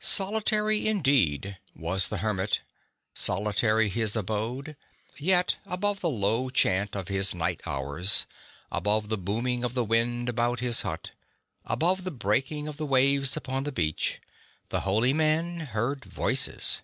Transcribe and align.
Solitary 0.00 0.86
indeed 0.86 1.58
was 1.76 2.08
the 2.08 2.16
hermit, 2.24 2.62
solitary 3.12 3.90
his 3.90 4.16
abode; 4.16 4.78
yet 5.18 5.58
above 5.66 6.00
the 6.00 6.08
low 6.08 6.48
chant 6.48 6.96
of 6.96 7.08
his 7.08 7.34
Night 7.34 7.60
Hours, 7.66 8.24
above 8.72 9.10
the 9.10 9.18
booming 9.18 9.62
of 9.62 9.74
the 9.74 9.84
wind 9.84 10.30
around 10.30 10.60
his 10.60 10.80
hut, 10.80 11.10
above 11.66 12.04
the 12.04 12.10
breaking 12.10 12.66
of 12.66 12.78
the 12.78 12.86
waves 12.86 13.36
upon 13.36 13.64
the 13.64 13.72
beach, 13.72 14.22
the 14.70 14.80
holy 14.88 15.12
man 15.12 15.60
heard 15.60 16.02
voices. 16.06 16.80